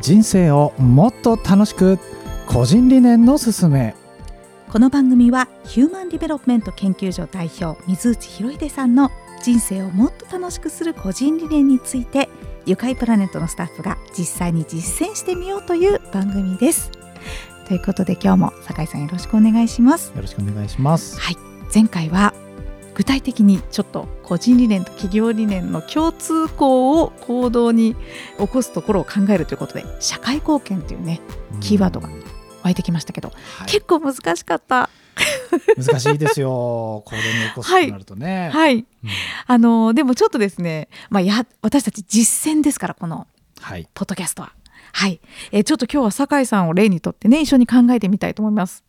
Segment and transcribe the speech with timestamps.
[0.00, 1.98] 人生をもっと楽しく
[2.46, 3.94] 個人理念のすすめ。
[4.70, 9.10] この番組はヒューマンディベロップメント研究所代表水内博秀さんの
[9.42, 12.28] 人生をもっと楽しくする個人理念について
[12.66, 16.90] 愉快プラネットのスタッフが実際に実践してみようという番組です。
[17.66, 20.12] ということで今日も酒井さんよろしくお願いします。
[20.14, 21.18] よろしくお願いします。
[21.18, 21.36] はい。
[21.74, 22.34] 前回は
[22.98, 27.94] 具体的にちょっと個人理念と企業理念の共通項を行動に
[28.38, 31.20] 起こすところを考えるということで社会貢献というね
[31.60, 32.08] キーワードが
[32.64, 34.90] 湧いてきましたけど、はい、結構難しかった。
[35.76, 38.48] 難しいですよ 行動に起こすとなるとね。
[38.48, 38.86] はい、はいうん、
[39.46, 43.28] あのでもちょっとですね、まあ、や私たち実践ですからこの
[43.94, 44.52] ポッドキャストは。
[44.92, 45.20] はい、
[45.52, 48.82] えー、ちょっと今日は酒井さんを例にとってね一緒に考えてみたいと思います。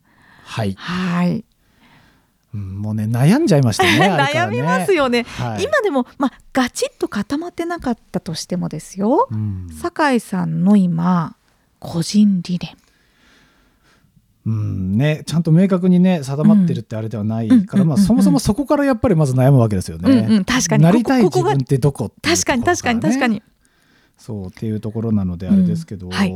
[0.45, 0.73] はい。
[0.79, 1.45] はい。
[2.53, 11.35] もうね悩んじゃいましたね 悩みますよね、はい、今でもまあガチッと固まってなかったとしてもですよ、うん、酒井さんの今
[11.79, 12.75] 個人理念。
[14.45, 20.09] うんね、ちゃんと明確にね定まってるってあれではないから、まあ、そもそもそこからやっぱりまず悩むわけですよね。
[20.09, 20.83] うんうん、確かに。
[20.83, 23.43] なりたい自分ってどこ、ね、確かに確かに確かに。
[24.17, 26.33] そうっていうところなのであれですけど、うんはい、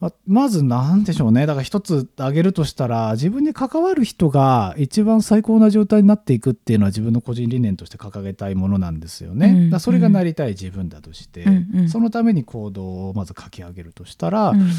[0.00, 1.44] ままず何でしょうね。
[1.44, 9.48] だから一つ挙げるとしたら自分に関わる人が一番最高な状態になっていくっていうのは自分の個人理念として掲げたいものなんですよね。
[9.48, 14.70] うんうん、だそれがなりたい自分だとして、うんうん、そのために行動をまず書き上げるとしたら、うん、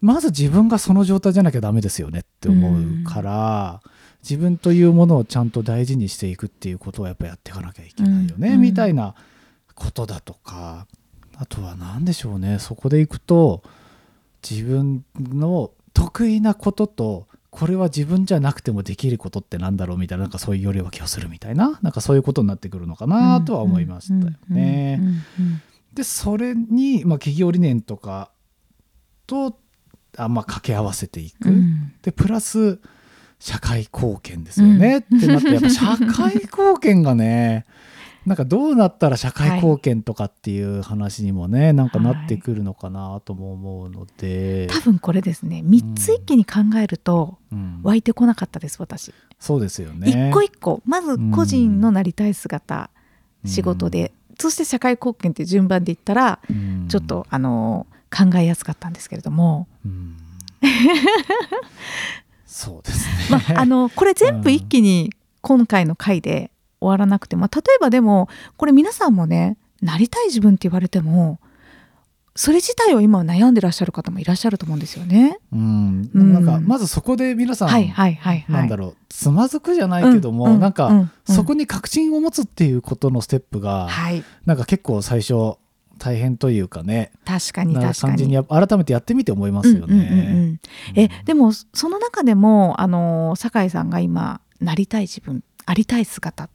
[0.00, 3.90] まず自分がその状態じゃなきゃダメですよねって思うから、うん、
[4.22, 9.14] 自分というものをちゃんと大事にしていくっていうことをやっぱやっていかなきゃいけないよね、みたいな
[9.74, 10.86] ことだとか
[11.36, 12.58] あとは何でしょうね。
[12.58, 13.62] そこでいくと。
[14.48, 25.00] 自分の得意なこととこれは自分じゃなくてもできることってなんだろうみたいななんかそういうよりは気がするみたいななんかそういうことになってくるのかなとは思いましたよね。
[25.92, 28.30] でそれに、まあ、企業理念とか
[29.26, 29.58] と
[30.16, 31.48] あ、まあ、掛け合わせていく。
[31.48, 32.78] うん、でプラス
[33.40, 37.66] 社会貢献ですよね、うん、ってなってやっぱ社会貢献がね
[38.28, 47.38] なんかどうなったら社会貢献とかっていう話にもね、はい、なんかなってくるのかなとも思うので、多分これですね3つ一気に考えると
[47.82, 49.14] 湧いてこなかったです、うん、私。
[49.40, 50.28] そうですよね。
[50.30, 52.90] 一個一個まず個人のなりたい姿、
[53.44, 59.68] うん、仕事でそして社会貢献っていう順番で言ったら、うん、ちょっとあの考えやすかったんですけれども、
[62.44, 66.50] そうですね、まあ、あのこれ全部一気に今回の回で
[66.80, 71.38] 終わらなくて、まあ、例えばでもこれ皆さんもねなりたい自分って言われても
[72.38, 75.40] それ自体を今悩んでらっしゃる方もいらっしゃると思うんですよね。
[75.52, 80.98] うん、なんかまずそこで皆さん、はいはいはいはい、なんだろうつまずくじゃないけども、うんうん、なんか、うん。
[80.98, 85.56] うん、そこに確信を持つっていうことのステップが、はい、なんか結構最初
[85.98, 88.44] 大変というかね確かに確かに。
[88.46, 90.60] 改めてやってみて思いますよね。
[90.94, 96.48] えでもその中でもあの酒井さんが今なりたい自分ありたい姿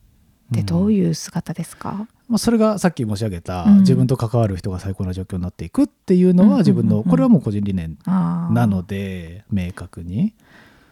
[0.54, 1.98] ってどういう姿ですか、うん、
[2.28, 10.34] まあ、それがさっき申し上げた、自分と関わる人が最高な状況になっていくっていうのは自分の、これはもう個人理念なので明確に。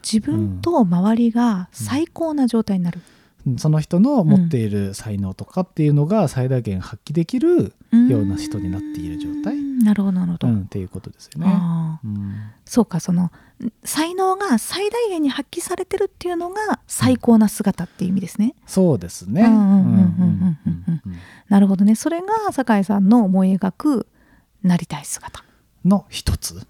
[0.03, 3.01] 自分と周りが最高な状態になる、
[3.57, 7.73] その人の持っている才能とかっていうのが最大限発揮できる
[8.09, 11.53] ような人になっている状態、なるほどなるほど、うん、っていうことですよね。
[12.05, 12.35] うん、
[12.65, 13.33] そうかその
[13.85, 18.55] 才能が最大限に発揮されてるっていうのが最高な姿っていう意味ですね。
[18.67, 19.43] そうですね。
[21.49, 24.07] なるほどねそれが酒井さんの思い描く
[24.63, 25.45] なりたい姿
[25.85, 26.67] の一つ。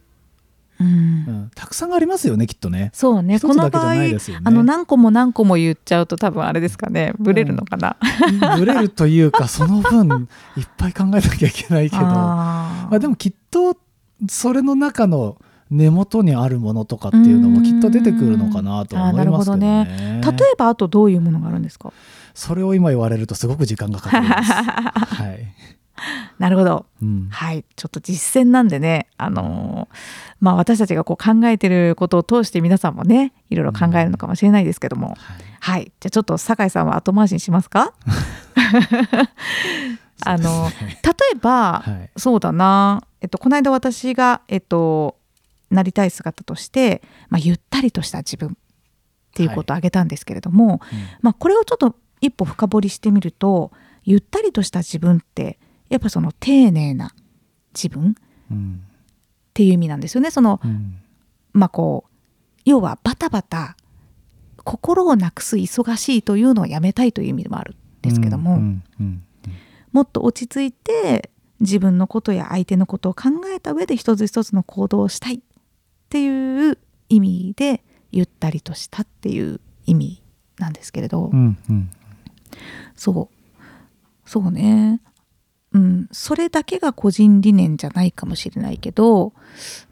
[0.82, 2.90] うん、たくさんありますよねきっとね。
[2.92, 3.38] そうね。
[3.40, 7.14] この場合、ね、あの何個も何個も言っちゃうと多分あれですかね。
[7.18, 7.96] ブレるのかな。
[8.52, 12.02] うん、ブレるというかその分いっぱい考えなきゃいけないけど。
[12.02, 13.76] まあ、でもきっと
[14.28, 15.36] それの中の
[15.70, 19.84] 根元にあるものとかっていうのもきっと出てくるのかなと思いますけどね。
[19.84, 20.20] ね。
[20.22, 21.92] 例えばあとどういうものがあるんですか？
[22.34, 24.52] それを今言われるとすごく時間がかかります。
[24.52, 25.54] はい。
[26.38, 27.64] なるほど、うん、はい。
[27.76, 29.96] ちょっと実践なんでねあのー、
[30.40, 35.18] まあ私たちがこう考えてることを通して皆さんもねいろいろ考えるのかもしれないですけども、うん、はい、
[35.60, 37.92] はい、じゃあちょっと酒井さんは後回しにしますか？
[40.24, 40.88] あの例
[41.32, 45.16] えば、はい、そうだな、えっと、この間私が、えっと、
[45.70, 48.52] なりたい姿として、まあ、ゆったりとした自分っ
[49.34, 50.78] ていうことを挙げたんですけれども、はい。
[50.78, 53.72] うん、まあ、これをちょっと一歩深掘りしてみると
[54.04, 55.58] ゆったりとした自分って
[55.92, 57.14] やっぱその丁寧な
[57.74, 58.14] 自分っ
[59.52, 60.30] ていう意味なんですよね。
[60.30, 60.96] その、うん、
[61.52, 62.10] まあこう
[62.64, 63.76] 要はバタバタ
[64.64, 68.58] 心をなくす忙しいというのをやめたいという意味でもあるんですけども、
[69.92, 71.30] もっと落ち着いて
[71.60, 73.24] 自分のことや相手のことを考
[73.54, 75.40] えた上で一つ一つの行動をしたいっ
[76.08, 76.78] ていう
[77.10, 80.22] 意味でゆったりとしたっていう意味
[80.58, 81.90] なんですけれど、うんうん、
[82.96, 83.42] そう。
[84.24, 85.00] そうね
[85.72, 86.08] うん。
[86.12, 89.32] それだけが個人理念じゃないかもしれないけど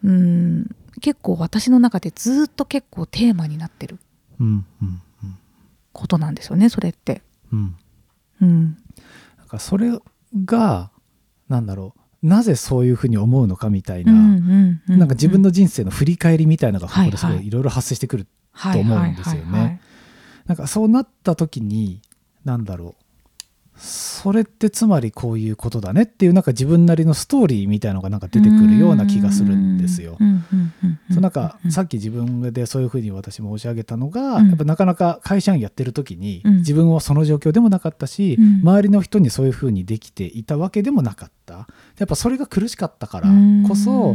[0.05, 0.67] うん。
[1.01, 3.99] 結構私の中でずっと結構テーマになってる
[5.93, 7.23] ことなんですよねそれって。
[7.53, 7.77] うん、
[8.43, 8.77] うん、
[9.39, 9.91] なんかそれ
[10.45, 10.91] が
[11.49, 17.47] なんだろうなぜそういうふうに思うのかみたいな、なんか自分の人生の振り返りみたいなのがここですごい。
[17.47, 18.27] いろいろ発生してくる
[18.73, 19.81] と思うんですよね。
[20.47, 22.03] なんかそうなった時に
[22.45, 23.05] なんだろう
[23.81, 30.19] それってつまりこういうことだねっていうなんか自分なりのストーリーみたいのがなんか出てくるような気がするんですよ。
[31.13, 41.67] そなんかさっき自分でそういうふうに私申し上げたのが、やっぱなかなか会社員やってる時に自分はその状況でもなかったし、周りの人にそういうふうにできていたわけでもなかった。
[41.99, 43.29] やっぱそれが苦しかったから
[43.67, 44.15] こそ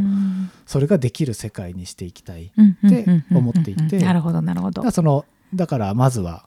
[0.66, 3.98] それができる世界にしていきたいって思っていて。
[3.98, 4.90] なるほどなるほど。
[4.92, 6.46] そのだからまずは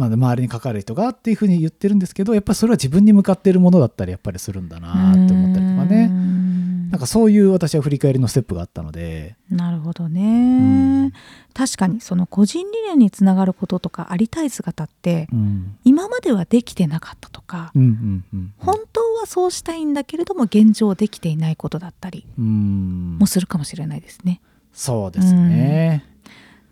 [0.00, 6.40] まあ、周りに関わる人がっていうふうに言ってるんですけどやっぱりそれは自分に向かっているものだったりやっぱりするんだなって思ったりとかね。
[6.90, 9.36] なんかそういう私は振り返りのステップがあったので。
[9.48, 11.12] なるほどね、
[11.54, 24.40] 確かにその個人理念につながることとかありたい姿って、うん、今まではできてなかったとか、うんうんうん、本当はそうしたいんだけれども現状できていないことだったりもするかもしれないですね。
[24.72, 26.04] そうですね、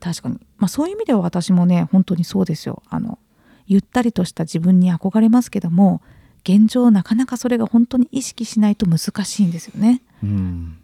[0.00, 3.18] 確かに、まあ、そういう意味では私もね本当にそうですよあの
[3.66, 6.00] ゆったりとした自分に憧れますけども
[6.42, 10.00] 現状なかなかそれが本当に意識しないと難しいんですよね。
[10.22, 10.78] うん、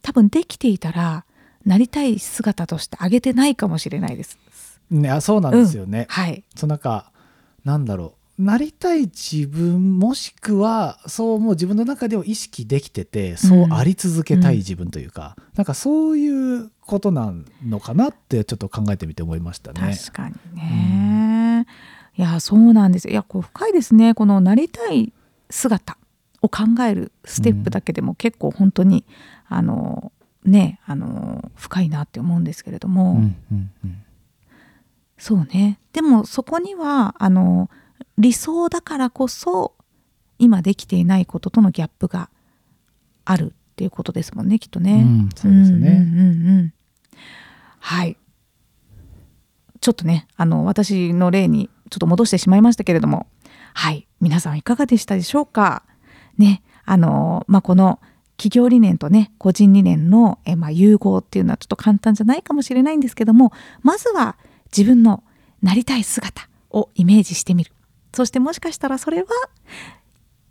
[0.00, 1.26] 多分できていたら
[1.66, 4.38] なりたい姿としてあげてないかもしれないです。
[4.90, 6.00] ね、あそうなんですよね。
[6.00, 6.44] うん、はい。
[6.54, 7.10] そうなんか
[7.64, 17.32] なんだろうなりたい自分もしくはそうもう自分の中では意識できててそうあり続けたい自分というか、うん、なんかそういうことな
[17.64, 19.96] のかなってちょっと考えてみて思いましたね。
[19.96, 21.66] 確かにね、
[22.18, 23.08] うん、いやそうなんです。
[23.08, 24.14] いやこう深いですね。
[24.14, 25.12] このなりたい
[25.48, 25.96] 姿
[26.40, 29.04] を考えるステップだけでも結構本当に、
[29.50, 30.12] うん、あの
[30.44, 34.02] ねあの深いなって思うんですけれども、うんうんうん、
[35.16, 35.78] そうね。
[35.92, 37.70] でもそこにはあの
[38.18, 39.74] 理想だからこそ
[40.38, 42.30] 今できていないこととのギャップが
[43.24, 44.92] あるっていうことですもんねきっとね。
[44.92, 46.74] うん、そうですね、うんうんうん、
[47.78, 48.16] はい。
[49.80, 53.26] ちょっとねあの私の例にちょっと戻してしまいましたけれども。
[53.74, 54.06] はい。
[54.20, 55.82] 皆さんいかがでしたでしょうか？
[56.38, 58.00] ねあのまあこの
[58.36, 63.52] 企業理念とね個人理念のえ、まあ、融合っていうのはちょっと簡単じゃないかもしれないんですけども
[63.82, 64.36] まずは
[64.76, 65.22] 自分の
[65.62, 67.72] なりたい姿をイメージしてみる
[68.14, 69.26] そしてもしかしたらそれは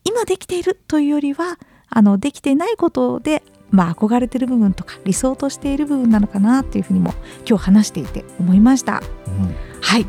[0.04, 1.58] 今できているというよりは
[1.90, 7.14] あのできていないことでまあ、憧れてる部分とか理想としている部分なのかなっていうふうにも
[7.48, 10.06] 今日話していて思いました、うん、はい。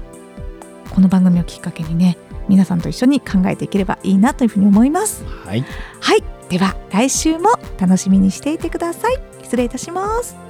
[0.90, 2.19] この番組をきっかけにね
[2.49, 5.25] 皆さんと一緒に考えていければいいなというふうに思います。
[5.25, 5.64] はい、
[6.00, 9.16] はい、では来週も楽しみにしていてください。
[9.43, 10.42] 失礼いたします